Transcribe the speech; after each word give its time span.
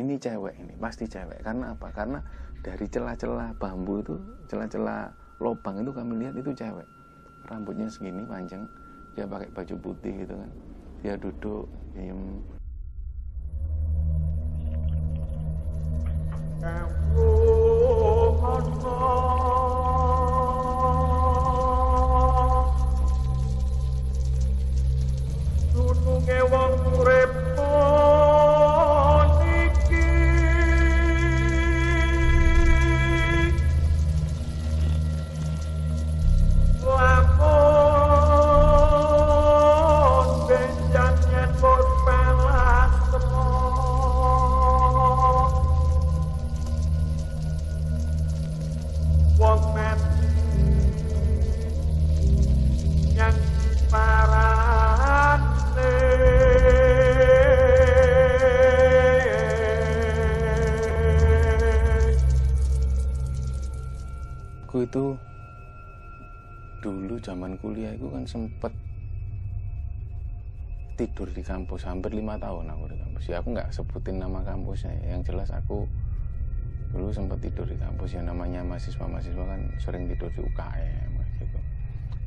ini 0.00 0.16
cewek 0.16 0.54
ini 0.56 0.72
pasti 0.80 1.04
cewek. 1.04 1.44
Karena 1.44 1.76
apa? 1.76 1.92
Karena 1.92 2.18
dari 2.62 2.86
celah-celah 2.88 3.58
bambu 3.58 4.00
itu 4.00 4.14
celah-celah 4.48 5.12
lubang 5.42 5.82
itu 5.82 5.90
kami 5.92 6.22
lihat 6.22 6.34
itu 6.38 6.54
cewek. 6.54 6.86
Rambutnya 7.50 7.90
segini 7.90 8.24
panjang. 8.24 8.64
Dia 9.12 9.28
pakai 9.28 9.52
baju 9.52 9.74
putih 9.82 10.24
gitu 10.24 10.34
kan. 10.38 10.50
Dia 11.02 11.14
duduk 11.18 11.66
diem 11.92 12.40
aku 64.72 64.88
itu 64.88 65.04
dulu 66.80 67.20
zaman 67.20 67.60
kuliah 67.60 67.92
itu 67.92 68.08
kan 68.08 68.24
sempet 68.24 68.72
tidur 70.96 71.28
di 71.28 71.44
kampus 71.44 71.84
hampir 71.84 72.16
lima 72.16 72.40
tahun 72.40 72.72
aku 72.72 72.88
di 72.88 72.96
kampus. 72.96 73.22
Ya 73.28 73.44
aku 73.44 73.52
nggak 73.52 73.68
sebutin 73.68 74.16
nama 74.24 74.40
kampusnya. 74.40 74.96
Ya. 75.04 75.12
yang 75.12 75.28
jelas 75.28 75.52
aku 75.52 75.84
dulu 76.88 77.12
sempat 77.12 77.44
tidur 77.44 77.68
di 77.68 77.76
kampus. 77.76 78.16
Yang 78.16 78.32
namanya 78.32 78.64
mahasiswa-mahasiswa 78.64 79.44
kan 79.44 79.60
sering 79.76 80.08
tidur 80.08 80.32
di 80.32 80.40
UKM 80.40 81.12
gitu. 81.20 81.58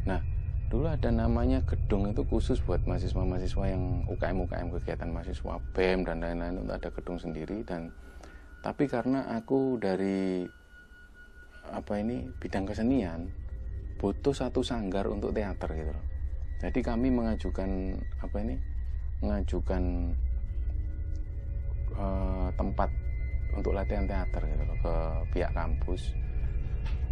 Nah 0.05 0.21
dulu 0.69 0.85
ada 0.85 1.09
namanya 1.09 1.65
gedung 1.65 2.13
itu 2.13 2.21
khusus 2.29 2.61
buat 2.61 2.85
mahasiswa-mahasiswa 2.85 3.73
yang 3.73 4.05
UKM-UKM 4.05 4.69
kegiatan 4.69 5.09
mahasiswa 5.09 5.57
BEM 5.73 6.05
dan 6.05 6.21
lain-lain. 6.21 6.61
Itu 6.61 6.77
ada 6.77 6.89
gedung 6.93 7.17
sendiri 7.17 7.65
dan 7.65 7.89
tapi 8.61 8.85
karena 8.85 9.33
aku 9.33 9.81
dari 9.81 10.45
apa 11.71 12.01
ini 12.01 12.29
bidang 12.37 12.67
kesenian 12.69 13.31
butuh 13.97 14.35
satu 14.35 14.61
sanggar 14.61 15.07
untuk 15.07 15.31
teater 15.31 15.71
gitu 15.73 15.91
loh. 15.91 16.05
Jadi 16.59 16.79
kami 16.83 17.09
mengajukan 17.09 17.99
apa 18.21 18.37
ini 18.43 18.55
mengajukan 19.23 19.83
eh, 21.95 22.47
tempat 22.59 22.89
untuk 23.55 23.71
latihan 23.71 24.05
teater 24.05 24.43
gitu 24.43 24.63
loh 24.67 24.77
ke 24.83 24.95
pihak 25.33 25.51
kampus. 25.55 26.11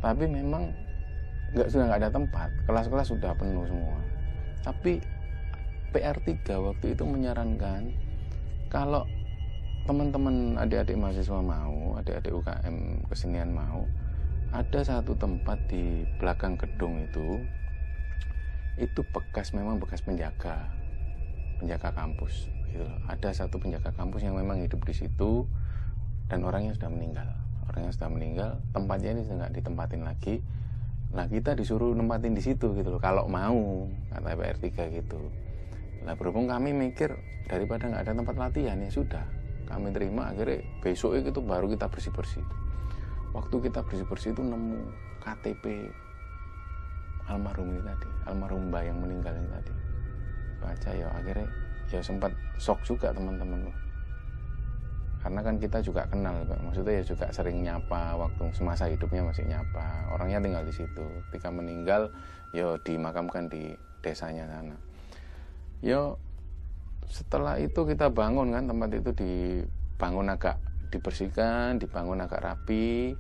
Tapi 0.04 0.28
memang 0.28 0.70
nggak 1.56 1.70
sudah 1.70 1.86
nggak 1.88 2.02
ada 2.04 2.12
tempat, 2.12 2.50
kelas-kelas 2.68 3.08
sudah 3.14 3.32
penuh 3.38 3.64
semua. 3.70 4.00
Tapi 4.66 5.00
PR3 5.94 6.34
waktu 6.58 6.98
itu 6.98 7.04
menyarankan 7.06 7.94
kalau 8.74 9.06
teman-teman 9.86 10.58
adik-adik 10.58 10.98
mahasiswa 10.98 11.40
mau, 11.44 12.00
adik-adik 12.02 12.34
UKM 12.34 13.06
kesenian 13.12 13.54
mau, 13.54 13.86
ada 14.54 14.86
satu 14.86 15.18
tempat 15.18 15.58
di 15.66 16.06
belakang 16.22 16.54
gedung 16.62 17.02
itu 17.02 17.42
itu 18.78 19.02
bekas 19.10 19.50
memang 19.58 19.82
bekas 19.82 20.06
penjaga 20.06 20.70
penjaga 21.58 21.90
kampus 21.90 22.54
gitu 22.70 22.86
loh. 22.86 22.98
ada 23.10 23.34
satu 23.34 23.58
penjaga 23.58 23.90
kampus 23.98 24.22
yang 24.22 24.38
memang 24.38 24.62
hidup 24.62 24.86
di 24.86 24.94
situ 24.94 25.50
dan 26.30 26.46
orangnya 26.46 26.78
sudah 26.78 26.90
meninggal. 26.94 27.30
Orangnya 27.70 27.94
sudah 27.94 28.10
meninggal 28.14 28.50
tempatnya 28.74 29.10
ini 29.18 29.22
sudah 29.26 29.38
nggak 29.46 29.54
ditempatin 29.58 30.02
lagi. 30.06 30.36
Nah 31.14 31.26
kita 31.30 31.58
disuruh 31.58 31.94
nempatin 31.94 32.34
di 32.38 32.42
situ 32.42 32.74
gitu 32.78 32.90
loh. 32.94 33.02
Kalau 33.02 33.26
mau 33.26 33.90
kata 34.14 34.38
PR3 34.38 34.70
gitu. 35.02 35.22
Nah 36.06 36.14
berhubung 36.14 36.50
kami 36.50 36.74
mikir 36.74 37.14
daripada 37.50 37.90
nggak 37.90 38.06
ada 38.06 38.14
tempat 38.18 38.36
latihan 38.38 38.78
ya 38.82 38.90
sudah. 38.90 39.26
Kami 39.66 39.94
terima 39.94 40.30
akhirnya 40.30 40.62
besok 40.82 41.18
itu 41.18 41.42
baru 41.42 41.70
kita 41.70 41.90
bersih 41.90 42.14
bersih 42.14 42.46
waktu 43.34 43.56
kita 43.70 43.82
bersih-bersih 43.84 44.32
itu 44.38 44.42
nemu 44.46 44.80
KTP 45.20 45.90
almarhum 47.26 47.72
ini 47.74 47.82
tadi 47.82 48.10
almarhum 48.30 48.70
mbak 48.70 48.84
yang 48.86 48.98
meninggal 49.02 49.34
ini 49.34 49.50
tadi. 49.50 49.74
Baca 50.64 50.90
ya 50.96 51.08
akhirnya 51.12 51.48
ya 51.92 52.00
sempat 52.00 52.32
shock 52.58 52.80
juga 52.88 53.12
teman-teman 53.12 53.68
loh 53.68 53.78
karena 55.24 55.40
kan 55.40 55.56
kita 55.56 55.80
juga 55.80 56.04
kenal 56.12 56.44
maksudnya 56.68 57.00
ya 57.00 57.04
juga 57.08 57.32
sering 57.32 57.64
nyapa 57.64 58.20
waktu 58.20 58.44
semasa 58.52 58.92
hidupnya 58.92 59.24
masih 59.24 59.48
nyapa. 59.48 60.12
Orangnya 60.12 60.44
tinggal 60.44 60.68
di 60.68 60.76
situ. 60.76 61.06
Ketika 61.32 61.48
meninggal 61.48 62.12
ya 62.52 62.76
dimakamkan 62.84 63.48
di 63.48 63.72
desanya 64.04 64.44
sana. 64.52 64.76
Yo 65.80 66.20
setelah 67.08 67.56
itu 67.56 67.88
kita 67.88 68.12
bangun 68.12 68.52
kan 68.52 68.68
tempat 68.68 69.00
itu 69.00 69.16
dibangun 69.16 70.28
agak 70.28 70.60
dibersihkan, 70.94 71.82
dibangun 71.82 72.22
agak 72.22 72.46
rapi, 72.46 73.18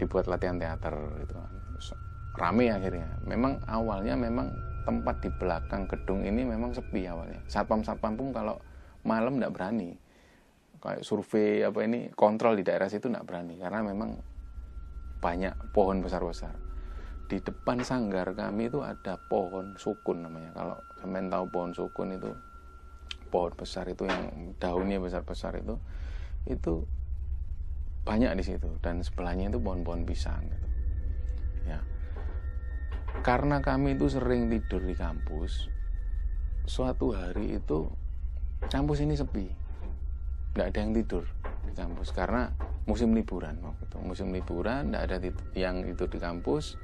dibuat 0.00 0.24
latihan 0.24 0.56
teater 0.56 0.96
gitu 1.20 1.36
kan. 1.36 1.52
Rame 2.34 2.66
akhirnya. 2.72 3.14
Memang 3.28 3.62
awalnya 3.68 4.18
memang 4.18 4.50
tempat 4.82 5.22
di 5.22 5.30
belakang 5.30 5.86
gedung 5.86 6.26
ini 6.26 6.42
memang 6.42 6.74
sepi 6.74 7.06
awalnya. 7.06 7.38
Satpam-satpam 7.46 8.18
pun 8.18 8.34
kalau 8.34 8.58
malam 9.06 9.38
tidak 9.38 9.54
berani. 9.54 9.94
Kayak 10.82 11.06
survei 11.06 11.64
apa 11.64 11.80
ini 11.86 12.12
kontrol 12.12 12.58
di 12.58 12.64
daerah 12.66 12.90
situ 12.90 13.08
tidak 13.08 13.24
berani 13.24 13.56
karena 13.56 13.80
memang 13.80 14.18
banyak 15.22 15.54
pohon 15.72 16.04
besar-besar. 16.04 16.52
Di 17.24 17.40
depan 17.40 17.80
sanggar 17.80 18.36
kami 18.36 18.68
itu 18.68 18.84
ada 18.84 19.16
pohon 19.16 19.80
sukun 19.80 20.28
namanya. 20.28 20.52
Kalau 20.52 20.76
sampean 21.00 21.32
tahu 21.32 21.44
pohon 21.48 21.72
sukun 21.72 22.20
itu 22.20 22.28
pohon 23.32 23.54
besar 23.56 23.88
itu 23.88 24.04
yang 24.04 24.52
daunnya 24.60 25.00
besar-besar 25.00 25.56
itu 25.56 25.80
itu 26.44 26.84
banyak 28.04 28.36
di 28.36 28.44
situ 28.44 28.68
dan 28.84 29.00
sebelahnya 29.00 29.48
itu 29.48 29.58
pohon-pohon 29.58 30.04
pisang 30.04 30.44
gitu. 30.44 30.68
Ya. 31.64 31.80
Karena 33.24 33.64
kami 33.64 33.96
itu 33.96 34.12
sering 34.12 34.52
tidur 34.52 34.84
di 34.84 34.92
kampus, 34.92 35.72
suatu 36.68 37.16
hari 37.16 37.56
itu 37.56 37.88
kampus 38.68 39.04
ini 39.04 39.16
sepi. 39.16 39.48
nggak 40.54 40.70
ada 40.70 40.78
yang 40.86 40.94
tidur 40.94 41.26
di 41.66 41.74
kampus 41.74 42.14
karena 42.14 42.46
musim 42.86 43.10
liburan 43.16 43.58
waktu 43.64 43.90
itu. 43.90 43.98
Musim 44.04 44.30
liburan 44.30 44.92
nggak 44.92 45.02
ada 45.10 45.16
yang 45.56 45.82
itu 45.82 46.04
di 46.06 46.20
kampus. 46.20 46.76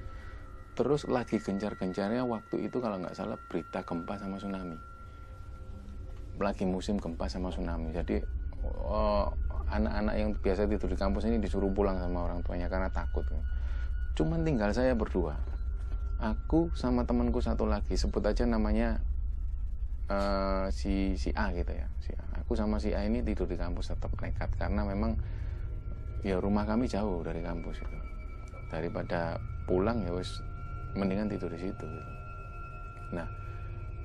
Terus 0.75 1.05
lagi 1.07 1.37
gencar-gencarnya 1.37 2.25
waktu 2.25 2.67
itu 2.67 2.81
kalau 2.81 2.99
nggak 2.99 3.15
salah 3.15 3.37
berita 3.47 3.85
gempa 3.85 4.17
sama 4.17 4.41
tsunami. 4.41 4.81
Lagi 6.41 6.65
musim 6.65 6.97
gempa 6.97 7.29
sama 7.29 7.53
tsunami. 7.53 7.93
Jadi 7.93 8.25
oh, 8.65 9.29
anak-anak 9.71 10.15
yang 10.19 10.31
biasa 10.35 10.67
tidur 10.67 10.91
di 10.91 10.99
kampus 10.99 11.31
ini 11.31 11.39
disuruh 11.39 11.71
pulang 11.71 11.97
sama 12.03 12.27
orang 12.27 12.43
tuanya 12.43 12.67
karena 12.67 12.91
takut. 12.91 13.25
Cuman 14.19 14.43
tinggal 14.43 14.75
saya 14.75 14.93
berdua. 14.99 15.39
Aku 16.21 16.69
sama 16.77 17.09
temanku 17.09 17.41
satu 17.41 17.65
lagi, 17.65 17.97
sebut 17.97 18.21
aja 18.21 18.45
namanya 18.45 19.01
uh, 20.13 20.69
si 20.69 21.17
si 21.17 21.33
A 21.33 21.49
gitu 21.57 21.73
ya. 21.73 21.89
Si 22.05 22.13
A. 22.13 22.45
Aku 22.45 22.59
sama 22.59 22.77
si 22.77 22.93
A 22.93 23.07
ini 23.07 23.25
tidur 23.25 23.49
di 23.49 23.57
kampus 23.57 23.95
tetap 23.95 24.13
nekat 24.21 24.53
karena 24.61 24.85
memang 24.85 25.17
ya 26.21 26.37
rumah 26.37 26.69
kami 26.69 26.91
jauh 26.91 27.25
dari 27.25 27.41
kampus 27.41 27.81
itu. 27.81 27.99
Daripada 28.69 29.41
pulang 29.65 30.05
ya 30.05 30.13
wes 30.13 30.45
mendingan 30.93 31.31
tidur 31.31 31.49
di 31.49 31.63
situ. 31.63 31.85
Gitu. 31.87 32.13
Nah, 33.17 33.27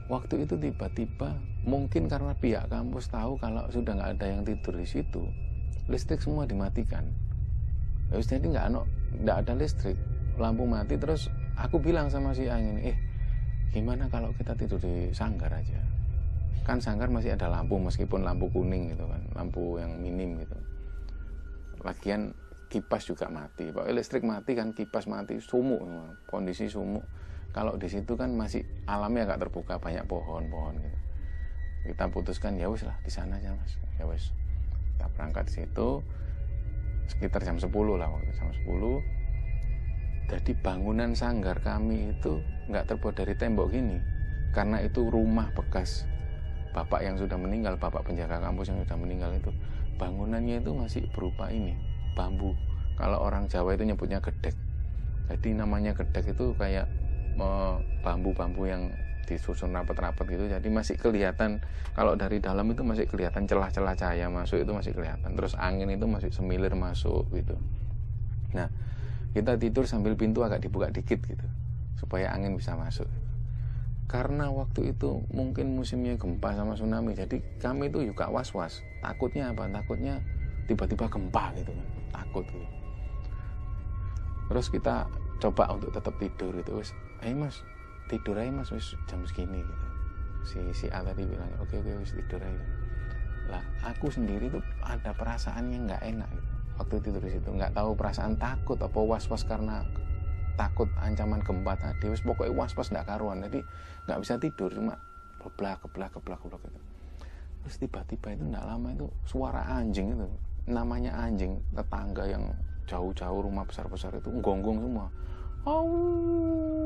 waktu 0.08 0.46
itu 0.46 0.56
tiba-tiba 0.56 1.36
mungkin 1.66 2.06
karena 2.08 2.38
pihak 2.38 2.70
kampus 2.70 3.10
tahu 3.10 3.38
kalau 3.42 3.66
sudah 3.74 3.98
nggak 3.98 4.12
ada 4.18 4.26
yang 4.30 4.42
tidur 4.46 4.78
di 4.78 4.88
situ, 4.88 5.26
listrik 5.86 6.22
semua 6.22 6.50
dimatikan. 6.50 7.06
Ya 8.10 8.22
jadi 8.22 8.46
nggak 8.46 8.66
ada 8.70 8.82
nggak 9.22 9.38
ada 9.46 9.54
listrik. 9.58 9.98
Lampu 10.36 10.68
mati 10.68 11.00
terus 11.00 11.32
aku 11.56 11.80
bilang 11.80 12.12
sama 12.12 12.36
si 12.36 12.50
angin 12.52 12.82
eh 12.84 12.98
gimana 13.72 14.12
kalau 14.12 14.36
kita 14.36 14.58
tidur 14.58 14.82
di 14.82 15.14
sanggar 15.16 15.54
aja? 15.54 15.80
Kan 16.66 16.82
sanggar 16.82 17.08
masih 17.14 17.38
ada 17.38 17.48
lampu 17.48 17.78
meskipun 17.78 18.26
lampu 18.26 18.50
kuning 18.50 18.92
gitu 18.98 19.06
kan 19.06 19.22
lampu 19.38 19.78
yang 19.78 19.96
minim 20.02 20.42
gitu. 20.42 20.58
Lagian 21.86 22.34
kipas 22.68 23.06
juga 23.06 23.30
mati. 23.30 23.70
Pak 23.70 23.86
listrik 23.94 24.26
mati 24.26 24.58
kan 24.58 24.74
kipas 24.74 25.06
mati 25.06 25.38
sumuk 25.38 25.86
kondisi 26.26 26.66
sumuk. 26.68 27.06
Kalau 27.54 27.80
di 27.80 27.88
situ 27.88 28.20
kan 28.20 28.36
masih 28.36 28.68
alamnya 28.84 29.32
agak 29.32 29.48
terbuka 29.48 29.80
banyak 29.80 30.04
pohon-pohon 30.10 30.76
gitu. 30.82 31.00
Kita 31.94 32.10
putuskan 32.10 32.58
ya 32.58 32.68
wis 32.68 32.84
lah 32.84 32.98
di 33.06 33.14
sana 33.14 33.38
aja 33.38 33.54
mas. 33.54 33.78
Ya 33.96 34.04
wis 34.10 34.34
kita 35.06 35.14
berangkat 35.22 35.46
situ 35.54 36.02
sekitar 37.06 37.46
jam 37.46 37.62
10 37.62 37.70
lah 37.70 38.10
waktu 38.10 38.34
jam 38.34 38.50
10 38.50 40.34
jadi 40.34 40.52
bangunan 40.66 41.14
sanggar 41.14 41.62
kami 41.62 42.18
itu 42.18 42.42
nggak 42.74 42.90
terbuat 42.90 43.14
dari 43.22 43.38
tembok 43.38 43.70
gini 43.70 44.02
karena 44.58 44.82
itu 44.82 45.06
rumah 45.06 45.54
bekas 45.54 46.10
bapak 46.74 47.08
yang 47.08 47.16
sudah 47.16 47.40
meninggal 47.40 47.78
bapak 47.78 48.04
penjaga 48.04 48.44
kampus 48.44 48.68
yang 48.68 48.84
sudah 48.84 48.98
meninggal 49.00 49.32
itu. 49.32 49.48
Bangunannya 49.96 50.60
itu 50.60 50.76
masih 50.76 51.08
berupa 51.16 51.48
ini 51.48 51.72
bambu. 52.20 52.52
Kalau 53.00 53.24
orang 53.24 53.48
Jawa 53.48 53.80
itu 53.80 53.88
nyebutnya 53.88 54.20
gedek. 54.20 54.52
Jadi 55.32 55.56
namanya 55.56 55.96
gedek 55.96 56.36
itu 56.36 56.52
kayak 56.60 56.92
eh, 57.40 57.76
bambu-bambu 58.04 58.68
yang 58.68 58.92
disusun 59.26 59.74
rapat-rapat 59.74 60.26
gitu 60.30 60.46
jadi 60.46 60.68
masih 60.70 60.96
kelihatan 60.96 61.60
kalau 61.98 62.14
dari 62.14 62.38
dalam 62.38 62.70
itu 62.70 62.86
masih 62.86 63.10
kelihatan 63.10 63.50
celah-celah 63.50 63.98
cahaya 63.98 64.30
masuk 64.30 64.62
itu 64.62 64.72
masih 64.72 64.94
kelihatan 64.94 65.34
terus 65.34 65.58
angin 65.58 65.90
itu 65.90 66.06
masih 66.06 66.30
semilir 66.30 66.78
masuk 66.78 67.26
gitu. 67.34 67.58
Nah 68.54 68.70
kita 69.36 69.60
tidur 69.60 69.84
sambil 69.84 70.16
pintu 70.16 70.46
agak 70.46 70.64
dibuka 70.64 70.88
dikit 70.94 71.20
gitu 71.26 71.48
supaya 72.00 72.32
angin 72.32 72.56
bisa 72.56 72.78
masuk. 72.78 73.10
Karena 74.06 74.54
waktu 74.54 74.94
itu 74.94 75.26
mungkin 75.34 75.74
musimnya 75.74 76.16
gempa 76.16 76.54
sama 76.54 76.78
tsunami 76.78 77.18
jadi 77.18 77.42
kami 77.58 77.90
itu 77.90 78.06
juga 78.06 78.30
was-was. 78.30 78.86
Takutnya 79.02 79.52
apa? 79.52 79.66
Takutnya 79.68 80.22
tiba-tiba 80.70 81.10
gempa 81.10 81.52
gitu 81.58 81.74
kan 81.74 81.88
takut 82.14 82.46
gitu. 82.48 82.68
Terus 84.46 84.70
kita 84.70 85.10
coba 85.42 85.74
untuk 85.76 85.92
tetap 85.92 86.16
tidur 86.16 86.56
itu 86.56 86.80
ayo 87.24 87.36
mas 87.36 87.60
tidur 88.06 88.38
aja 88.38 88.52
mas 88.54 88.70
wis 88.70 88.94
jam 89.10 89.22
segini 89.26 89.66
gitu. 89.66 89.88
Si 90.46 90.60
si 90.78 90.86
A 90.94 91.02
tadi 91.02 91.26
bilang 91.26 91.50
oke 91.58 91.74
oke 91.82 91.92
wis 92.02 92.14
tidur 92.14 92.42
aja. 92.42 92.66
Lah 93.50 93.64
aku 93.86 94.10
sendiri 94.14 94.50
tuh 94.50 94.62
ada 94.82 95.14
perasaan 95.14 95.74
yang 95.74 95.90
nggak 95.90 96.04
enak 96.06 96.30
gitu. 96.34 96.52
waktu 96.76 96.96
tidur 97.08 97.24
di 97.24 97.32
situ 97.32 97.50
nggak 97.56 97.72
tahu 97.72 97.96
perasaan 97.96 98.36
takut 98.36 98.76
apa 98.84 99.00
was 99.00 99.32
was 99.32 99.48
karena 99.48 99.80
takut 100.60 100.92
ancaman 101.00 101.42
gempa 101.42 101.74
tadi. 101.80 102.12
Wis 102.12 102.22
pokoknya 102.22 102.54
was 102.54 102.74
was 102.78 102.92
nggak 102.92 103.08
karuan. 103.08 103.42
Jadi 103.42 103.64
nggak 104.06 104.20
bisa 104.22 104.36
tidur 104.38 104.70
cuma 104.70 105.00
keblak 105.42 105.82
keblak 105.82 106.12
keblak 106.14 106.40
keblak 106.42 106.62
gitu. 106.62 106.80
Terus 107.66 107.76
tiba-tiba 107.82 108.28
itu 108.38 108.44
nggak 108.46 108.66
lama 108.66 108.94
itu 108.94 109.08
suara 109.26 109.66
anjing 109.66 110.14
itu 110.14 110.30
namanya 110.66 111.14
anjing 111.18 111.62
tetangga 111.74 112.26
yang 112.26 112.46
jauh-jauh 112.86 113.42
rumah 113.42 113.66
besar-besar 113.66 114.14
itu 114.18 114.30
gonggong 114.42 114.82
semua. 114.82 115.10
Au, 115.66 115.86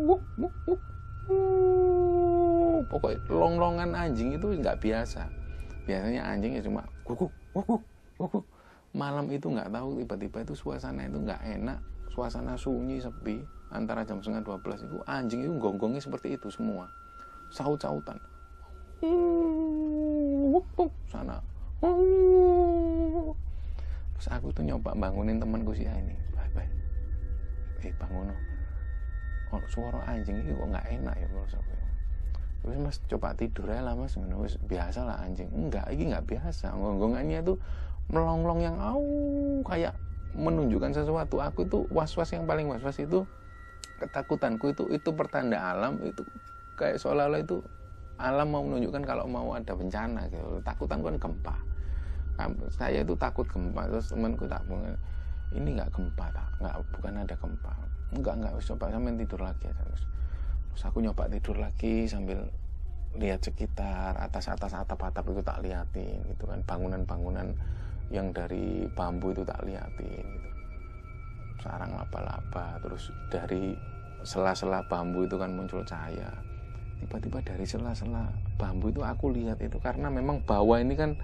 wuk, 0.07 0.23
wuk, 0.39 0.55
wuk, 0.67 0.81
wuk. 1.29 2.83
pokoknya 2.89 3.21
longlongan 3.29 3.93
anjing 3.93 4.35
itu 4.35 4.49
nggak 4.59 4.81
biasa. 4.81 5.29
Biasanya 5.85 6.21
anjing 6.25 6.57
ya 6.57 6.61
cuma 6.65 6.85
guguk 7.05 7.31
guguk 7.53 7.81
guguk. 8.17 8.45
Malam 8.93 9.29
itu 9.29 9.45
nggak 9.45 9.69
tahu 9.69 10.01
tiba-tiba 10.01 10.37
itu 10.41 10.53
suasana 10.57 11.05
itu 11.05 11.21
nggak 11.21 11.41
enak 11.45 11.79
suasana 12.09 12.57
sunyi 12.57 12.97
sepi 12.97 13.39
antara 13.69 14.01
jam 14.01 14.17
setengah 14.17 14.41
12 14.59 14.89
itu 14.89 14.97
anjing 15.05 15.45
itu 15.45 15.53
gonggongnya 15.61 16.01
seperti 16.01 16.33
itu 16.35 16.49
semua. 16.49 16.89
Saut-sautan. 17.53 18.17
Sana. 21.09 21.37
Terus 24.19 24.27
aku 24.35 24.51
tuh 24.51 24.67
nyoba 24.67 24.91
bangunin 24.97 25.39
temanku 25.39 25.71
si 25.71 25.87
ini 25.87 26.17
bye 26.35 26.51
bye. 26.51 26.67
Eh 27.85 27.93
bangun 27.95 28.48
oh, 29.53 29.63
suara 29.69 29.99
anjing 30.05 30.39
ini 30.41 30.53
kok 30.53 30.67
nggak 30.69 30.87
enak 30.99 31.15
ya 31.17 31.27
menurut 31.29 31.53
aku 31.53 31.79
terus 32.59 32.75
mas 32.75 32.97
coba 33.07 33.31
tidur 33.39 33.71
aja 33.71 33.81
lah 33.81 33.95
mas. 33.95 34.19
Wis, 34.19 34.59
biasa 34.59 35.07
lah 35.07 35.23
anjing. 35.23 35.47
Enggak 35.47 35.87
ini 35.95 36.11
nggak 36.11 36.27
biasa. 36.27 36.75
Gonggongannya 36.75 37.39
tuh 37.41 37.57
melonglong 38.11 38.59
yang 38.59 38.77
au 38.77 39.03
kayak 39.63 39.95
menunjukkan 40.35 40.91
sesuatu. 40.91 41.39
Aku 41.39 41.63
tuh 41.65 41.87
was-was 41.89 42.29
yang 42.35 42.43
paling 42.43 42.67
was-was 42.67 42.99
itu 42.99 43.23
ketakutanku 43.99 44.71
itu 44.75 44.83
itu 44.91 45.09
pertanda 45.15 45.71
alam 45.71 46.03
itu. 46.03 46.23
Kayak 46.75 46.99
seolah-olah 46.99 47.41
itu 47.41 47.63
alam 48.19 48.51
mau 48.51 48.63
menunjukkan 48.67 49.03
kalau 49.07 49.25
mau 49.25 49.55
ada 49.55 49.71
bencana 49.71 50.27
gitu. 50.27 50.59
Takutan 50.59 50.99
kan 50.99 51.15
gempa. 51.15 51.55
Saya 52.75 53.07
itu 53.07 53.15
takut 53.15 53.47
gempa. 53.47 53.87
Terus 53.87 54.11
temanku 54.11 54.51
tak 54.51 54.67
ini 55.55 55.73
nggak 55.73 55.89
gempa 55.89 56.29
tak 56.29 56.49
nggak 56.61 56.75
bukan 56.93 57.13
ada 57.25 57.35
gempa. 57.37 57.73
Enggak 58.09 58.35
enggak 58.41 58.53
wis 58.57 58.65
coba 58.69 58.85
sampai 58.89 59.17
tidur 59.17 59.41
lagi 59.41 59.65
aja 59.69 59.81
terus 59.85 60.01
terus 60.69 60.83
aku 60.85 60.97
nyoba 61.01 61.23
tidur 61.29 61.57
lagi 61.57 62.05
sambil 62.05 62.39
lihat 63.17 63.41
sekitar 63.41 64.13
atas 64.21 64.53
atas 64.53 64.77
atap 64.77 65.01
atap 65.01 65.25
itu 65.33 65.41
tak 65.41 65.61
liatin 65.65 66.21
gitu 66.29 66.45
kan. 66.45 66.61
Bangunan 66.65 67.01
bangunan 67.05 67.47
yang 68.09 68.29
dari 68.33 68.85
bambu 68.93 69.33
itu 69.33 69.41
tak 69.45 69.61
liatin 69.65 70.25
gitu. 70.25 70.49
Sarang 71.59 71.97
laba-laba 71.97 72.77
terus 72.79 73.09
dari 73.33 73.73
sela-sela 74.21 74.85
bambu 74.85 75.25
itu 75.25 75.35
kan 75.37 75.49
muncul 75.53 75.81
cahaya. 75.81 76.29
Tiba-tiba 76.99 77.39
dari 77.41 77.65
sela-sela 77.65 78.29
bambu 78.59 78.91
itu 78.91 79.01
aku 79.01 79.31
lihat 79.33 79.57
itu 79.63 79.79
karena 79.81 80.11
memang 80.11 80.43
bawah 80.43 80.77
ini 80.77 80.93
kan 80.93 81.15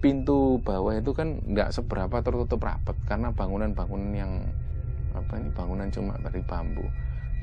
pintu 0.00 0.56
bawah 0.64 0.96
itu 0.96 1.12
kan 1.12 1.44
nggak 1.44 1.76
seberapa 1.76 2.24
tertutup 2.24 2.64
rapat 2.64 2.96
karena 3.04 3.28
bangunan-bangunan 3.36 4.12
yang 4.16 4.32
apa 5.12 5.36
ini 5.36 5.52
bangunan 5.52 5.92
cuma 5.92 6.16
dari 6.16 6.40
bambu. 6.40 6.84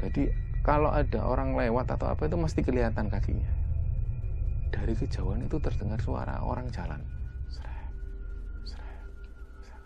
Jadi 0.02 0.34
kalau 0.66 0.90
ada 0.90 1.22
orang 1.22 1.54
lewat 1.54 1.94
atau 1.94 2.10
apa 2.10 2.26
itu 2.26 2.36
mesti 2.36 2.66
kelihatan 2.66 3.08
kakinya. 3.14 3.48
Dari 4.74 4.94
kejauhan 4.98 5.46
itu 5.46 5.62
terdengar 5.62 6.02
suara 6.02 6.44
orang 6.44 6.68
jalan. 6.74 7.00
Seret, 7.48 7.90
seret. 8.68 9.02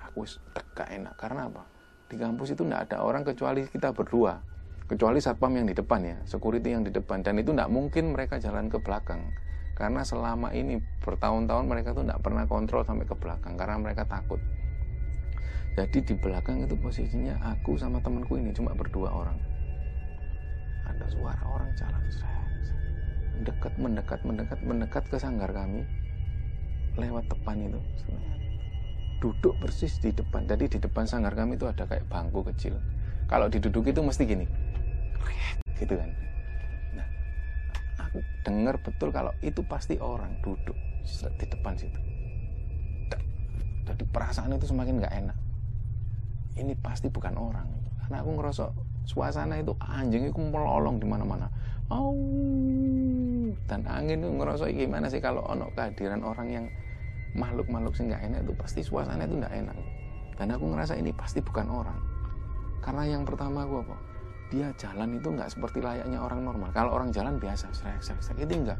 aku 0.01 0.25
tegak 0.55 0.89
enak. 0.89 1.13
Karena 1.19 1.51
apa? 1.51 1.63
Di 2.09 2.17
kampus 2.17 2.57
itu 2.57 2.65
tidak 2.65 2.89
ada 2.89 3.05
orang 3.05 3.21
kecuali 3.21 3.67
kita 3.67 3.93
berdua. 3.93 4.41
Kecuali 4.89 5.23
satpam 5.23 5.55
yang 5.55 5.67
di 5.69 5.75
depan 5.77 6.01
ya 6.03 6.17
security 6.27 6.75
yang 6.75 6.83
di 6.83 6.91
depan. 6.91 7.23
Dan 7.23 7.39
itu 7.39 7.53
tidak 7.53 7.71
mungkin 7.71 8.11
mereka 8.11 8.41
jalan 8.41 8.67
ke 8.67 8.81
belakang 8.81 9.31
karena 9.81 10.05
selama 10.05 10.53
ini 10.53 10.77
bertahun-tahun 11.01 11.65
mereka 11.65 11.97
tuh 11.97 12.05
tidak 12.05 12.21
pernah 12.21 12.45
kontrol 12.45 12.85
sampai 12.85 13.09
ke 13.09 13.17
belakang 13.17 13.57
karena 13.57 13.81
mereka 13.81 14.05
takut. 14.05 14.37
Jadi 15.73 16.05
di 16.05 16.13
belakang 16.21 16.61
itu 16.61 16.77
posisinya 16.77 17.41
aku 17.41 17.81
sama 17.81 17.97
temanku 18.05 18.37
ini 18.37 18.53
cuma 18.53 18.77
berdua 18.77 19.09
orang. 19.09 19.41
Ada 20.85 21.09
suara 21.09 21.41
orang 21.49 21.73
jalan 21.73 21.97
mendekat 23.41 23.73
mendekat 23.81 24.19
mendekat 24.21 24.59
mendekat 24.61 25.03
ke 25.09 25.17
sanggar 25.17 25.49
kami. 25.49 25.81
Lewat 26.93 27.25
depan 27.25 27.57
itu 27.57 27.81
duduk 29.17 29.57
persis 29.57 29.97
di 29.97 30.13
depan. 30.13 30.45
Jadi 30.45 30.77
di 30.77 30.77
depan 30.77 31.09
sanggar 31.09 31.33
kami 31.33 31.57
itu 31.57 31.65
ada 31.65 31.89
kayak 31.89 32.05
bangku 32.05 32.45
kecil. 32.53 32.77
Kalau 33.25 33.49
diduduk 33.49 33.89
itu 33.89 34.05
mesti 34.05 34.29
gini. 34.29 34.45
Gitu 35.81 35.97
kan 35.97 36.13
aku 38.11 38.19
dengar 38.43 38.75
betul 38.83 39.15
kalau 39.15 39.31
itu 39.39 39.63
pasti 39.63 39.95
orang 39.95 40.35
duduk 40.43 40.75
di 41.39 41.45
depan 41.47 41.79
situ. 41.79 41.95
Jadi 43.87 44.03
perasaan 44.03 44.51
itu 44.51 44.67
semakin 44.67 44.99
nggak 44.99 45.15
enak. 45.15 45.37
Ini 46.59 46.75
pasti 46.83 47.07
bukan 47.07 47.39
orang. 47.39 47.71
Karena 48.03 48.19
aku 48.19 48.35
ngerasa 48.35 48.65
suasana 49.07 49.63
itu 49.63 49.71
anjing 49.79 50.27
itu 50.27 50.35
melolong 50.35 50.99
di 50.99 51.07
mana-mana. 51.07 51.47
Oh 51.87 52.11
dan 53.71 53.87
angin 53.87 54.19
itu 54.19 54.31
ngerasa 54.31 54.67
gimana 54.75 55.07
sih 55.07 55.23
kalau 55.23 55.47
ono 55.47 55.71
kehadiran 55.71 56.27
orang 56.27 56.47
yang 56.51 56.65
makhluk-makhluk 57.31 57.95
sih 57.95 58.11
nggak 58.11 58.27
enak 58.27 58.39
itu 58.43 58.53
pasti 58.59 58.79
suasana 58.83 59.23
itu 59.23 59.39
nggak 59.39 59.55
enak. 59.55 59.75
Dan 60.35 60.51
aku 60.51 60.67
ngerasa 60.67 60.99
ini 60.99 61.15
pasti 61.15 61.39
bukan 61.39 61.71
orang. 61.71 61.99
Karena 62.83 63.07
yang 63.07 63.23
pertama 63.23 63.63
aku 63.63 63.87
apa 63.87 64.10
dia 64.51 64.67
jalan 64.75 65.15
itu 65.15 65.31
nggak 65.31 65.47
seperti 65.47 65.79
layaknya 65.79 66.19
orang 66.19 66.43
normal. 66.43 66.75
Kalau 66.75 66.91
orang 66.91 67.15
jalan 67.15 67.39
biasa 67.39 67.71
srek 67.71 68.03
srek 68.03 68.19
srek 68.19 68.43
itu 68.43 68.67
enggak. 68.67 68.79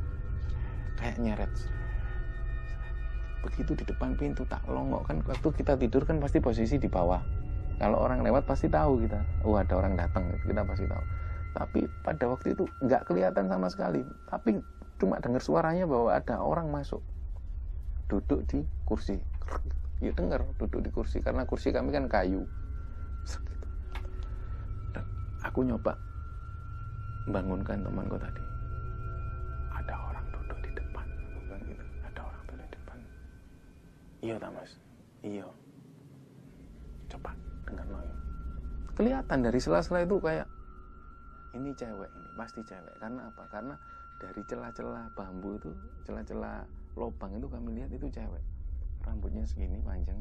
Kayak 1.00 1.18
nyeret. 1.24 1.52
Begitu 3.42 3.72
di 3.80 3.84
depan 3.88 4.20
pintu 4.20 4.44
tak 4.52 4.62
longok 4.68 5.08
kan. 5.08 5.18
Waktu 5.24 5.48
kita 5.56 5.80
tidur 5.80 6.04
kan 6.04 6.20
pasti 6.20 6.44
posisi 6.44 6.76
di 6.76 6.92
bawah. 6.92 7.24
Kalau 7.80 7.98
orang 8.04 8.20
lewat 8.20 8.44
pasti 8.46 8.68
tahu 8.68 9.00
kita. 9.00 9.24
Oh 9.48 9.56
ada 9.56 9.74
orang 9.80 9.96
datang 9.96 10.28
kita 10.44 10.62
pasti 10.68 10.86
tahu. 10.86 11.04
Tapi 11.56 11.80
pada 12.04 12.24
waktu 12.28 12.52
itu 12.52 12.68
nggak 12.84 13.08
kelihatan 13.08 13.48
sama 13.48 13.72
sekali. 13.72 14.04
Tapi 14.28 14.60
cuma 15.00 15.24
dengar 15.24 15.40
suaranya 15.40 15.88
bahwa 15.88 16.12
ada 16.12 16.36
orang 16.44 16.68
masuk. 16.68 17.00
Duduk 18.12 18.44
di 18.52 18.60
kursi. 18.84 19.16
Ya 20.04 20.12
dengar 20.12 20.44
duduk 20.60 20.84
di 20.84 20.92
kursi. 20.92 21.24
Karena 21.24 21.48
kursi 21.48 21.72
kami 21.72 21.96
kan 21.96 22.12
kayu 22.12 22.44
aku 25.52 25.68
nyoba 25.68 25.92
bangunkan 27.28 27.84
temanku 27.84 28.16
tadi. 28.16 28.44
Ada 29.76 29.94
orang 30.00 30.26
duduk 30.32 30.60
di 30.64 30.72
depan. 30.80 31.06
Gitu. 31.68 31.84
ada 32.08 32.22
orang 32.24 32.44
duduk 32.48 32.64
di 32.64 32.72
depan. 32.72 32.98
Iya 34.24 34.36
tamas 34.40 34.72
iya. 35.28 35.48
Coba 37.12 37.36
dengar 37.68 37.84
noyo 37.92 38.16
kelihatan 38.96 39.40
dari 39.42 39.60
sela-sela 39.60 40.04
itu 40.04 40.20
kayak 40.20 40.48
ini 41.52 41.76
cewek 41.76 42.08
ini 42.08 42.30
pasti 42.40 42.62
cewek. 42.64 42.96
Karena 43.02 43.28
apa? 43.28 43.44
Karena 43.52 43.76
dari 44.22 44.42
celah-celah 44.48 45.12
bambu 45.18 45.60
itu 45.60 45.72
celah-celah 46.08 46.64
lubang 46.96 47.36
itu 47.36 47.48
kami 47.52 47.76
lihat 47.76 47.92
itu 47.92 48.08
cewek. 48.08 48.44
Rambutnya 49.04 49.44
segini 49.44 49.82
panjang 49.84 50.16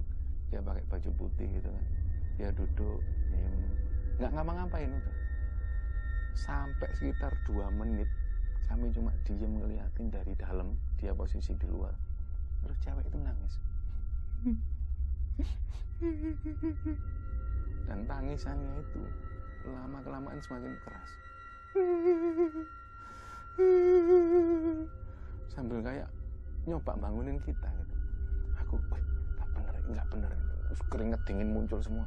dia 0.51 0.59
pakai 0.59 0.83
baju 0.91 1.11
putih 1.15 1.47
gitu 1.55 1.71
kan. 1.71 1.87
Dia 2.35 2.51
duduk 2.51 2.99
diem 3.31 3.90
nggak 4.21 4.37
ngapa-ngapain 4.37 4.93
udah 4.93 5.17
sampai 6.37 6.89
sekitar 6.93 7.33
dua 7.49 7.73
menit 7.73 8.05
kami 8.71 8.93
cuma 8.95 9.11
diem 9.27 9.51
ngeliatin 9.51 10.13
dari 10.15 10.31
dalam 10.39 10.79
dia 10.95 11.11
posisi 11.11 11.51
di 11.59 11.67
luar. 11.67 11.91
Terus 12.63 12.79
cewek 12.87 13.03
itu 13.11 13.19
nangis. 13.19 13.55
Dan 17.91 18.07
tangisannya 18.07 18.75
itu 18.79 19.03
lama 19.75 19.99
kelamaan 20.07 20.39
semakin 20.39 20.71
keras. 20.87 21.11
Sambil 25.51 25.83
kayak 25.83 26.07
nyoba 26.71 26.95
bangunin 26.95 27.43
kita 27.43 27.69
gitu. 27.75 27.97
Aku 28.63 28.79
"Wih, 28.95 29.03
nggak 29.35 29.49
bener 29.51 29.75
nggak 29.91 30.07
bener. 30.15 30.31
Keringet 30.95 31.21
dingin 31.27 31.51
muncul 31.51 31.83
semua 31.83 32.07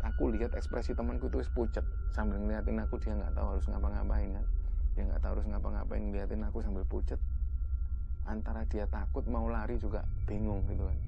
aku 0.00 0.32
lihat 0.32 0.56
ekspresi 0.56 0.96
temanku 0.96 1.28
wis 1.36 1.48
pucet. 1.52 1.84
Sambil 2.12 2.40
ngeliatin 2.40 2.80
aku 2.80 2.96
dia 3.00 3.12
nggak 3.12 3.36
tahu 3.36 3.56
harus 3.56 3.66
ngapa-ngapain 3.68 4.30
kan. 4.32 4.46
Dia 4.96 5.02
nggak 5.06 5.20
tahu 5.22 5.32
harus 5.38 5.46
ngapa-ngapain 5.48 6.02
ngeliatin 6.08 6.42
aku 6.44 6.58
sambil 6.64 6.84
pucet. 6.88 7.20
Antara 8.28 8.64
dia 8.68 8.84
takut 8.88 9.24
mau 9.28 9.48
lari 9.48 9.76
juga 9.80 10.04
bingung 10.24 10.64
gitu 10.68 10.84
kan. 10.84 10.98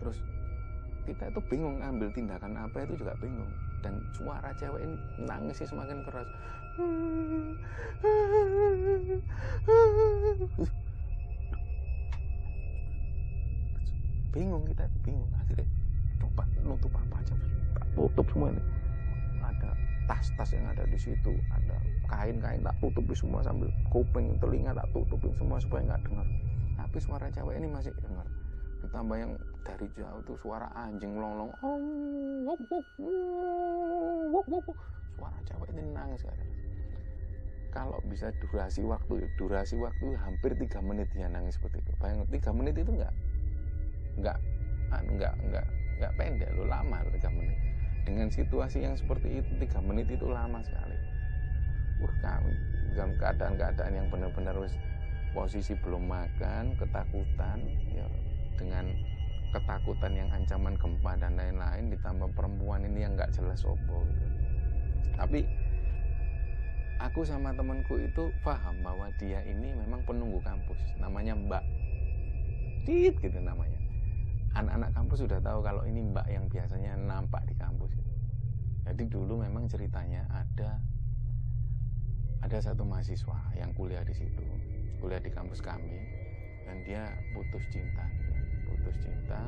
Terus 0.00 0.18
kita 1.06 1.30
itu 1.30 1.40
bingung 1.46 1.80
ambil 1.80 2.10
tindakan 2.12 2.56
apa 2.56 2.84
itu 2.84 2.98
juga 3.00 3.14
bingung. 3.20 3.48
Dan 3.84 4.00
suara 4.16 4.50
cewek 4.56 4.82
ini 4.82 4.96
nangisnya 5.24 5.68
semakin 5.68 5.98
keras. 6.04 6.28
Bingung 14.32 14.64
kita 14.68 14.84
bingung. 15.00 15.30
Akhirnya 15.38 15.68
coba 16.20 16.44
nutup 16.64 16.92
apa 16.92 17.16
aja 17.22 17.36
tutup 17.96 18.26
semua 18.30 18.52
ini 18.52 18.62
ada 19.42 19.72
tas-tas 20.06 20.52
yang 20.52 20.68
ada 20.70 20.84
di 20.86 20.98
situ 21.00 21.32
ada 21.50 21.76
kain-kain 22.06 22.62
tak 22.62 22.76
tutup 22.78 23.08
semua 23.16 23.40
sambil 23.42 23.72
kuping 23.90 24.36
telinga 24.38 24.76
tak 24.76 24.86
tutupin 24.92 25.32
semua 25.34 25.58
supaya 25.58 25.82
nggak 25.88 26.02
dengar 26.06 26.26
tapi 26.76 26.98
suara 27.00 27.26
cewek 27.32 27.56
ini 27.58 27.66
masih 27.72 27.92
dengar 28.04 28.28
ditambah 28.84 29.16
yang 29.18 29.32
dari 29.66 29.86
jauh 29.98 30.22
tuh 30.22 30.38
suara 30.38 30.70
anjing 30.78 31.18
longlong. 31.18 31.50
Suara 35.18 35.38
cewek 35.42 35.68
ini 35.74 35.82
nangis 35.90 36.22
kan 36.22 36.38
kalau 37.74 38.00
bisa 38.08 38.32
durasi 38.40 38.80
waktu 38.88 39.28
durasi 39.36 39.76
waktu 39.76 40.16
hampir 40.16 40.56
tiga 40.56 40.80
menit 40.80 41.12
dia 41.12 41.28
nangis 41.28 41.60
seperti 41.60 41.84
itu. 41.84 41.92
Bayangin 42.00 42.24
tiga 42.32 42.50
menit 42.56 42.72
itu 42.78 42.88
enggak 42.88 43.12
enggak 44.16 44.38
enggak 45.12 45.34
enggak 45.44 45.66
enggak 46.00 46.12
pendek 46.16 46.48
lo 46.56 46.64
lama 46.64 47.04
tiga 47.12 47.28
menit 47.28 47.58
dengan 48.06 48.30
situasi 48.30 48.86
yang 48.86 48.94
seperti 48.94 49.42
itu 49.42 49.50
tiga 49.58 49.82
menit 49.82 50.06
itu 50.08 50.30
lama 50.30 50.62
sekali 50.62 50.96
wah 52.00 52.14
kami 52.22 52.54
dalam 52.94 53.12
keadaan-keadaan 53.20 53.92
yang 53.92 54.06
benar-benar 54.08 54.56
posisi 55.36 55.76
belum 55.84 56.08
makan 56.08 56.78
ketakutan 56.80 57.60
ya 57.92 58.06
dengan 58.56 58.88
ketakutan 59.52 60.12
yang 60.16 60.28
ancaman 60.32 60.74
gempa 60.76 61.12
dan 61.16 61.32
lain-lain 61.36 61.92
ditambah 61.92 62.28
perempuan 62.36 62.84
ini 62.84 63.04
yang 63.04 63.12
nggak 63.16 63.32
jelas 63.36 63.64
opo 63.64 64.04
gitu. 64.04 64.26
Tapi 65.16 65.48
aku 67.00 67.24
sama 67.24 67.56
temanku 67.56 67.96
itu 68.00 68.28
paham 68.44 68.80
bahwa 68.84 69.08
dia 69.16 69.40
ini 69.48 69.72
memang 69.72 70.04
penunggu 70.04 70.40
kampus, 70.44 70.76
namanya 71.00 71.32
Mbak. 71.32 71.64
Dit 72.84 73.16
gitu 73.20 73.38
namanya. 73.40 73.80
Anak-anak 74.56 74.90
kampus 74.96 75.18
sudah 75.28 75.40
tahu 75.44 75.60
kalau 75.60 75.84
ini 75.84 76.00
Mbak 76.00 76.26
yang 76.32 76.44
biasanya 76.48 76.96
nampak 76.96 77.44
di 77.44 77.54
kampus. 77.60 77.92
Jadi 78.88 79.04
dulu 79.04 79.44
memang 79.44 79.68
ceritanya 79.68 80.24
ada 80.32 80.80
ada 82.40 82.58
satu 82.62 82.86
mahasiswa 82.86 83.36
yang 83.58 83.74
kuliah 83.76 84.00
di 84.06 84.14
situ, 84.16 84.46
kuliah 85.02 85.20
di 85.20 85.28
kampus 85.28 85.60
kami, 85.60 85.98
dan 86.66 86.82
dia 86.82 87.02
putus 87.30 87.62
cinta 87.70 88.04
putus 88.66 88.96
cinta 88.98 89.38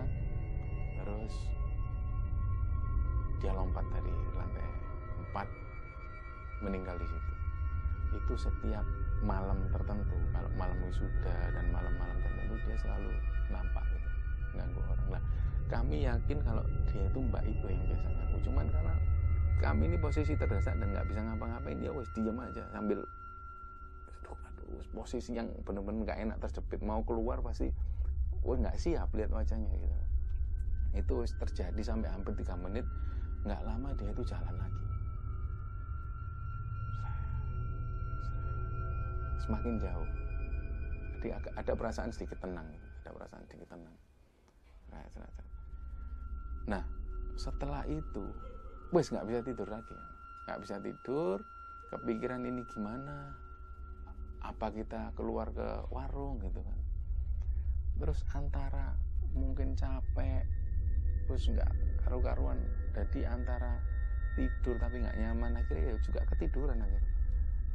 terus 1.03 1.35
dia 3.43 3.51
lompat 3.55 3.83
dari 3.91 4.15
lantai 4.39 4.67
4 5.35 6.63
meninggal 6.63 6.95
di 6.99 7.07
situ 7.11 7.33
itu 8.09 8.35
setiap 8.39 8.87
malam 9.21 9.69
tertentu 9.75 10.17
kalau 10.33 10.51
malam 10.57 10.79
wisuda 10.87 11.37
dan 11.53 11.67
malam-malam 11.75 12.17
tertentu 12.23 12.55
dia 12.65 12.77
selalu 12.81 13.13
nampak 13.53 13.85
orang. 14.67 15.01
Lah 15.13 15.23
kami 15.69 16.09
yakin 16.09 16.39
kalau 16.41 16.65
dia 16.89 17.05
itu 17.05 17.19
mbak 17.21 17.45
itu 17.45 17.67
yang 17.69 17.83
biasa 17.85 18.09
ganggu 18.09 18.39
cuman 18.41 18.67
karena 18.73 18.95
kami 19.59 19.83
ini 19.93 19.97
posisi 20.01 20.33
terdesak 20.33 20.75
dan 20.81 20.89
nggak 20.97 21.07
bisa 21.11 21.21
ngapa-ngapain 21.21 21.77
dia 21.77 21.93
wes 21.93 22.09
diam 22.17 22.39
aja 22.41 22.63
sambil 22.73 23.05
aduh, 24.23 24.39
aduh 24.49 24.81
posisi 24.97 25.37
yang 25.37 25.51
benar-benar 25.67 26.09
nggak 26.09 26.19
enak 26.25 26.37
terjepit. 26.41 26.81
Mau 26.81 27.05
keluar 27.05 27.45
pasti 27.45 27.69
wah 28.41 28.57
nggak 28.57 28.79
siap 28.81 29.13
lihat 29.13 29.31
wajahnya 29.35 29.69
gitu. 29.77 29.97
Itu 30.97 31.15
terjadi 31.45 31.83
sampai 31.85 32.09
hampir 32.09 32.33
tiga 32.39 32.57
menit. 32.57 32.87
Nggak 33.45 33.61
lama 33.67 33.93
dia 33.99 34.09
itu 34.09 34.23
jalan 34.25 34.55
lagi. 34.57 34.85
Semakin 39.45 39.75
jauh. 39.83 40.09
Jadi 41.19 41.29
ada 41.35 41.73
perasaan 41.75 42.15
sedikit 42.15 42.39
tenang 42.39 42.69
ada 43.03 43.11
perasaan 43.11 43.43
sedikit 43.49 43.75
tenang 43.75 44.08
nah 46.69 46.85
setelah 47.39 47.87
itu 47.89 48.29
wes 48.93 49.13
nggak 49.13 49.27
bisa 49.29 49.41
tidur 49.45 49.69
lagi. 49.69 49.97
Nggak 50.49 50.59
bisa 50.65 50.77
tidur 50.81 51.37
kepikiran 51.93 52.45
ini 52.45 52.65
gimana? 52.73 53.37
Apa 54.45 54.73
kita 54.73 55.13
keluar 55.17 55.53
ke 55.53 55.89
warung 55.93 56.41
gitu 56.41 56.61
kan? 56.61 56.79
Terus 58.01 58.21
antara 58.33 58.97
mungkin 59.37 59.77
capek 59.77 60.45
terus 61.29 61.45
nggak 61.53 61.69
karu-karuan. 62.05 62.57
Jadi 62.97 63.29
antara 63.29 63.77
tidur 64.37 64.81
tapi 64.81 65.05
nggak 65.05 65.19
nyaman 65.21 65.61
akhirnya 65.61 65.93
ya 65.93 65.97
juga 66.01 66.21
ketiduran 66.33 66.81
akhirnya. 66.81 67.13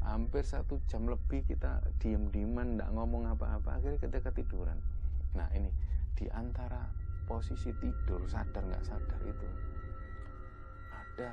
Hampir 0.04 0.44
satu 0.44 0.82
jam 0.90 1.08
lebih 1.08 1.46
kita 1.48 1.80
diem-dieman 2.02 2.76
nggak 2.76 2.90
ngomong 2.92 3.30
apa-apa 3.38 3.80
akhirnya 3.80 4.00
kita 4.02 4.20
ketiduran. 4.34 4.82
Nah 5.38 5.48
ini 5.54 5.70
di 6.18 6.26
antara 6.34 7.03
posisi 7.24 7.72
tidur 7.80 8.24
sadar 8.28 8.64
nggak 8.64 8.86
sadar 8.86 9.22
itu 9.24 9.48
ada 10.92 11.32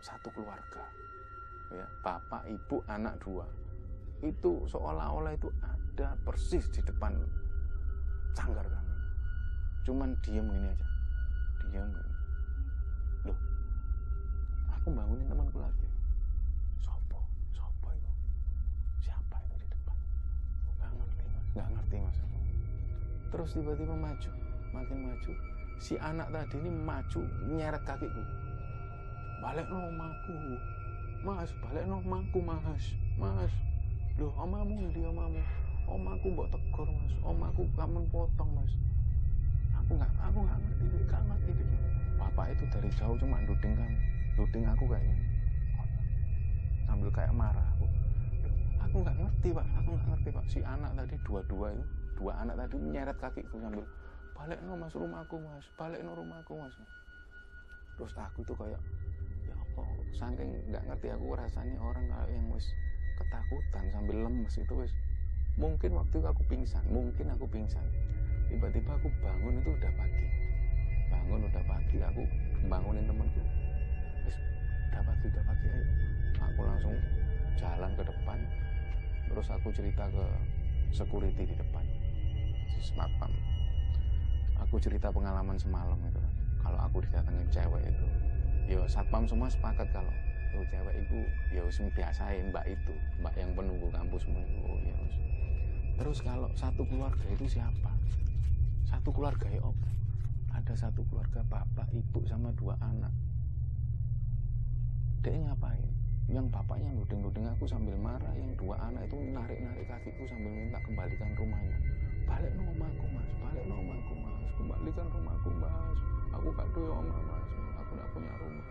satu 0.00 0.28
keluarga 0.32 0.84
ya 1.72 1.86
bapak 2.04 2.46
ibu 2.46 2.78
anak 2.86 3.18
dua 3.18 3.46
itu 4.24 4.64
seolah-olah 4.70 5.36
itu 5.36 5.52
ada 5.60 6.16
persis 6.24 6.64
di 6.72 6.80
depan 6.80 7.12
sanggar 8.32 8.64
kami. 8.64 8.96
Cuman 9.84 10.12
diem 10.24 10.44
gini 10.44 10.68
aja 10.68 10.86
diem 11.68 11.88
gini. 11.88 12.12
Loh 13.28 13.38
aku 14.72 14.88
bangunin 14.92 15.28
temanku 15.28 15.58
lagi. 15.60 15.88
Sopo 16.80 17.20
sopo 17.52 17.92
itu? 17.92 18.10
Siapa 19.04 19.36
itu 19.44 19.54
di 19.60 19.66
depan? 19.68 19.96
Nggak 20.80 20.90
ngerti 20.96 21.24
mas. 21.28 21.46
Nggak 21.52 21.68
ngerti 21.76 21.96
mas. 22.00 22.18
Terus 23.26 23.48
tiba-tiba 23.52 23.94
maju 23.96 24.30
makin 24.76 24.98
maju 25.08 25.32
si 25.80 25.96
anak 26.00 26.28
tadi 26.32 26.56
ini 26.60 26.70
maju 26.72 27.20
nyeret 27.48 27.82
kakiku. 27.84 28.22
Balik 29.40 29.68
no 29.68 29.92
omaku 29.92 30.36
mas 31.24 31.52
balik 31.64 31.84
no 31.84 32.00
omaku 32.00 32.38
mas 32.40 32.84
mas. 33.20 33.52
Loh 34.16 34.32
omamu 34.40 34.88
di 34.92 35.04
omamu 35.04 35.40
omaku 35.88 36.26
mbok 36.32 36.48
tegur 36.52 36.88
mas. 36.88 37.12
Omaku 37.24 37.68
kamu 37.76 38.04
potong 38.08 38.50
mas. 38.56 38.72
Aku 39.84 39.96
nggak 40.00 40.12
aku 40.20 40.38
nggak 40.44 40.58
ngerti 40.60 40.86
nggak 41.08 41.22
ngerti 41.24 41.52
bapak 42.16 42.46
itu 42.56 42.64
dari 42.72 42.90
jauh 42.96 43.16
cuma 43.20 43.40
duding 43.44 43.74
kan. 43.76 43.92
Duding 44.36 44.64
aku 44.68 44.84
kayaknya 44.88 45.16
sambil 46.88 47.10
kayak 47.12 47.32
marah 47.36 47.66
aku. 47.76 47.86
Aku 48.88 48.96
nggak 49.04 49.16
ngerti 49.20 49.48
pak. 49.52 49.66
Aku 49.84 49.88
nggak 49.92 50.08
ngerti 50.16 50.28
pak. 50.32 50.44
Si 50.48 50.58
anak 50.64 50.92
tadi 50.96 51.16
dua-dua 51.24 51.76
itu 51.76 51.84
dua 52.16 52.32
anak 52.40 52.56
tadi 52.64 52.76
nyeret 52.80 53.16
kakiku 53.20 53.60
sambil 53.60 53.84
balik 54.36 54.60
no 54.68 54.76
mas 54.76 54.92
rumahku 54.92 55.40
mas. 55.40 55.64
Balik 55.80 56.04
no 56.04 56.12
rumahku 56.12 56.60
mas. 56.60 56.76
Terus 57.96 58.12
aku 58.20 58.44
tuh 58.44 58.56
kayak 58.60 58.80
ya 59.48 59.56
Allah 59.56 59.88
saking 60.12 60.50
nggak 60.68 60.84
ngerti 60.84 61.08
aku 61.16 61.32
rasanya 61.32 61.78
orang 61.80 62.04
kayak 62.12 62.28
yang 62.36 62.46
wis 62.52 62.68
ketakutan 63.16 63.84
sambil 63.90 64.16
lemes 64.28 64.54
itu 64.60 64.74
wis. 64.76 64.92
Mungkin 65.56 65.96
waktu 65.96 66.20
itu 66.20 66.28
aku 66.28 66.42
pingsan 66.52 66.84
mungkin 66.92 67.32
aku 67.32 67.48
pingsan. 67.48 67.82
Tiba-tiba 68.52 68.92
aku 69.00 69.08
bangun 69.24 69.58
itu 69.64 69.72
udah 69.72 69.92
pagi. 69.96 70.26
Bangun 71.08 71.40
udah 71.48 71.64
pagi 71.64 71.96
aku 72.04 72.22
bangunin 72.68 73.08
temanku 73.08 73.40
wis 74.28 74.36
udah 74.92 75.00
pagi 75.00 75.24
udah 75.32 75.44
pagi 75.48 75.66
ayo. 75.72 75.86
Aku 76.44 76.60
langsung 76.60 76.96
jalan 77.56 77.90
ke 77.96 78.02
depan. 78.04 78.38
Terus 79.32 79.48
aku 79.48 79.68
cerita 79.72 80.04
ke 80.12 80.24
security 80.92 81.48
di 81.48 81.56
depan. 81.56 81.84
Si 82.76 82.92
satpam 82.92 83.55
aku 84.60 84.80
cerita 84.80 85.12
pengalaman 85.12 85.56
semalam 85.58 85.98
itu. 86.04 86.20
Kalau 86.62 86.78
aku 86.82 87.04
didatengin 87.04 87.46
cewek 87.52 87.82
itu 87.88 88.06
ya 88.66 88.82
satpam 88.90 89.22
semua 89.30 89.46
sepakat 89.46 89.86
kalau 89.94 90.10
cewek 90.50 90.94
itu 91.06 91.18
wis 91.54 91.78
biasain 91.94 92.50
mbak 92.50 92.64
itu 92.66 92.94
mbak 93.22 93.34
yang 93.38 93.52
penunggu 93.54 93.86
kampusmu 93.92 94.40
itu 94.40 94.58
oh 94.64 94.78
ya 94.82 94.96
wis. 95.04 95.16
terus 96.00 96.18
kalau 96.24 96.48
satu 96.56 96.82
keluarga 96.88 97.22
itu 97.30 97.46
siapa? 97.46 97.92
Satu 98.88 99.12
keluarga 99.12 99.46
ya 99.46 99.62
ada 100.56 100.74
satu 100.74 101.04
keluarga 101.06 101.44
bapak 101.46 101.86
ibu 101.92 102.24
sama 102.26 102.50
dua 102.56 102.74
anak. 102.80 103.12
Dia 105.20 105.36
ngapain? 105.46 105.86
Yang 106.26 106.50
bapaknya 106.50 106.90
nuding-nuding 106.90 107.46
aku 107.46 107.70
sambil 107.70 107.94
marah 108.00 108.34
yang 108.34 108.50
dua 108.58 108.74
anak 108.82 109.06
itu 109.06 109.14
narik-narik 109.30 109.86
kakiku 109.86 110.26
sambil 110.26 110.50
minta 110.50 110.80
kembalikan 110.82 111.30
rumahnya. 111.38 111.78
Balik 112.26 112.50
no 112.58 112.66
rumahku 112.66 113.06
mas 113.14 113.30
balik 113.38 113.64
no 113.70 113.74
rumahku 113.78 114.14
mas 114.18 114.25
kembalikan 114.56 115.06
rumahku 115.12 115.50
mas. 115.56 115.98
Aku 116.34 116.48
gak 116.52 116.68
duwe 116.72 116.90
oma 116.90 117.16
mas. 117.28 117.48
Aku 117.84 117.90
gak 117.96 118.10
punya 118.12 118.32
rumah. 118.40 118.68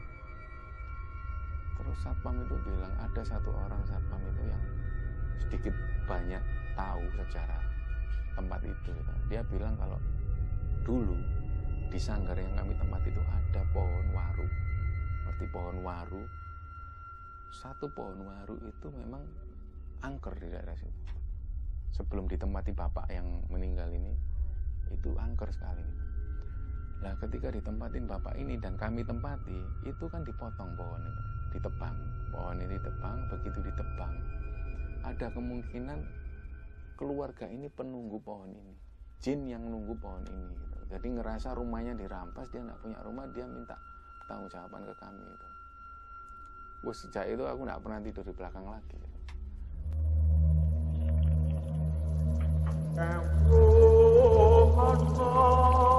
Terus 1.75 1.97
satpam 2.01 2.35
itu 2.41 2.55
bilang 2.65 2.93
ada 2.97 3.21
satu 3.21 3.51
orang 3.51 3.81
satpam 3.85 4.21
itu 4.25 4.43
yang 4.47 4.63
sedikit 5.37 5.75
banyak 6.09 6.41
tahu 6.73 7.03
sejarah 7.15 7.63
tempat 8.35 8.61
itu. 8.65 8.91
Dia 9.31 9.41
bilang 9.47 9.75
kalau 9.79 9.99
dulu 10.83 11.17
di 11.89 11.99
sanggar 12.01 12.35
yang 12.35 12.53
kami 12.57 12.75
tempat 12.75 13.01
itu 13.07 13.21
ada 13.23 13.61
pohon 13.71 14.07
waru. 14.11 14.47
Seperti 15.23 15.45
pohon 15.51 15.77
waru? 15.83 16.23
Satu 17.55 17.87
pohon 17.91 18.27
waru 18.27 18.59
itu 18.67 18.87
memang 18.91 19.23
angker 20.03 20.35
di 20.35 20.47
daerah 20.51 20.75
situ. 20.75 21.15
Sebelum 21.95 22.27
ditempati 22.27 22.75
bapak 22.75 23.07
yang 23.07 23.47
meninggal 23.47 23.87
ini 23.95 24.11
itu 24.91 25.09
angker 25.17 25.49
sekali. 25.53 25.85
Nah 27.01 27.13
ketika 27.21 27.53
ditempatin 27.53 28.05
bapak 28.09 28.33
ini 28.37 28.57
dan 28.57 28.75
kami 28.75 29.05
tempati 29.05 29.59
itu 29.85 30.05
kan 30.09 30.25
dipotong 30.25 30.73
pohon 30.77 31.01
itu 31.05 31.21
ditebang. 31.57 31.95
Pohon 32.33 32.57
ini 32.59 32.75
ditebang 32.75 33.17
begitu 33.31 33.59
ditebang 33.61 34.13
ada 35.05 35.29
kemungkinan 35.29 36.01
keluarga 36.97 37.45
ini 37.45 37.69
penunggu 37.69 38.17
pohon 38.25 38.49
ini. 38.49 38.85
Jin 39.25 39.47
yang 39.49 39.65
nunggu 39.65 39.97
pohon 39.97 40.21
ini 40.27 40.53
gitu. 40.53 40.77
jadi 40.91 41.07
ngerasa 41.17 41.57
rumahnya 41.57 41.97
dirampas 41.97 42.45
dia 42.53 42.61
nggak 42.61 42.77
punya 42.77 42.99
rumah 43.01 43.25
dia 43.33 43.49
minta 43.49 43.73
tanggung 44.29 44.45
jawaban 44.53 44.85
ke 44.85 44.93
kami 45.01 45.25
itu 45.25 45.47
Wah, 46.85 46.93
sejak 46.93 47.25
itu 47.33 47.41
aku 47.41 47.65
nggak 47.65 47.81
pernah 47.81 47.99
tidur 48.05 48.21
di 48.21 48.33
belakang 48.37 48.69
lagi 48.69 48.97
alma. 54.77 55.94